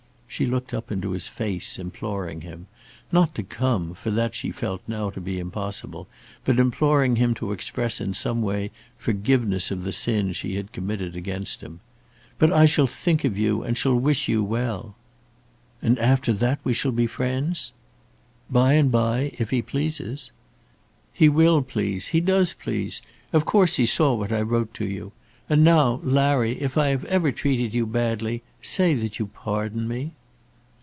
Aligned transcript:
She 0.31 0.45
looked 0.45 0.73
up 0.73 0.93
into 0.93 1.11
his 1.11 1.27
face 1.27 1.77
imploring 1.77 2.39
him, 2.39 2.67
not 3.11 3.35
to 3.35 3.43
come, 3.43 3.93
for 3.93 4.11
that 4.11 4.33
she 4.33 4.49
felt 4.49 4.81
now 4.87 5.09
to 5.09 5.19
be 5.19 5.39
impossible, 5.39 6.07
but 6.45 6.57
imploring 6.57 7.17
him 7.17 7.33
to 7.33 7.51
express 7.51 7.99
in 7.99 8.13
some 8.13 8.41
way 8.41 8.71
forgiveness 8.97 9.71
of 9.71 9.83
the 9.83 9.91
sin 9.91 10.31
she 10.31 10.55
had 10.55 10.71
committed 10.71 11.17
against 11.17 11.59
him. 11.59 11.81
"But 12.39 12.49
I 12.49 12.65
shall 12.65 12.87
think 12.87 13.25
of 13.25 13.37
you 13.37 13.61
and 13.61 13.77
shall 13.77 13.93
wish 13.97 14.29
you 14.29 14.41
well." 14.41 14.95
"And 15.81 15.99
after 15.99 16.31
that 16.31 16.59
we 16.63 16.71
shall 16.73 16.93
be 16.93 17.07
friends?" 17.07 17.73
"By 18.49 18.75
and 18.75 18.89
bye, 18.89 19.35
if 19.37 19.49
he 19.49 19.61
pleases." 19.61 20.31
"He 21.11 21.27
will 21.27 21.61
please; 21.61 22.07
he 22.07 22.21
does 22.21 22.53
please. 22.53 23.01
Of 23.33 23.43
course 23.43 23.75
he 23.75 23.85
saw 23.85 24.13
what 24.13 24.31
I 24.31 24.43
wrote 24.43 24.73
to 24.75 24.85
you. 24.87 25.11
And 25.49 25.61
now, 25.65 25.99
Larry, 26.03 26.53
if 26.61 26.77
I 26.77 26.87
have 26.87 27.03
ever 27.05 27.33
treated 27.33 27.73
you 27.73 27.85
badly, 27.85 28.43
say 28.61 28.93
that 28.93 29.19
you 29.19 29.27
pardon 29.27 29.89
me." 29.89 30.13